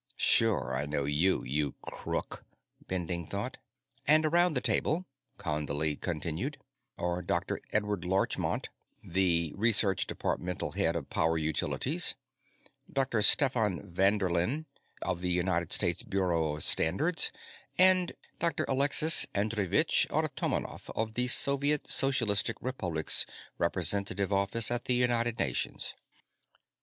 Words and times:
Sure 0.17 0.75
I 0.75 0.87
know 0.87 1.05
you, 1.05 1.43
you 1.45 1.75
crook, 1.83 2.43
Bending 2.87 3.27
thought. 3.27 3.57
"And, 4.07 4.25
around 4.25 4.53
the 4.53 4.59
table," 4.59 5.05
Condley 5.37 5.95
continued, 5.95 6.57
"are 6.97 7.21
Dr. 7.21 7.61
Edward 7.71 8.03
Larchmont, 8.03 8.69
the 9.03 9.53
research 9.55 10.07
departmental 10.07 10.71
head 10.71 10.95
of 10.95 11.11
Power 11.11 11.37
Utilities 11.37 12.15
Dr. 12.91 13.21
Stefan 13.21 13.93
Vanderlin, 13.93 14.65
of 15.03 15.21
the 15.21 15.29
United 15.29 15.71
States 15.71 16.01
Bureau 16.01 16.55
of 16.55 16.63
Standards 16.63 17.31
and 17.77 18.13
Dr. 18.39 18.65
Alexis 18.67 19.27
Andreevich 19.35 20.07
Artomonov, 20.09 20.89
of 20.95 21.13
the 21.13 21.27
Soviet 21.27 21.87
Socialist 21.87 22.49
Republics' 22.59 23.27
representative 23.59 24.33
office 24.33 24.71
at 24.71 24.85
the 24.85 24.95
United 24.95 25.37
Nations." 25.37 25.93